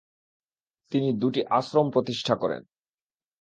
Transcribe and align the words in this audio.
তিনি 0.91 1.09
দুটি 1.13 1.41
আশ্রম 1.49 1.87
প্রতিষ্ঠা 1.89 2.35
করেন। 2.35 2.61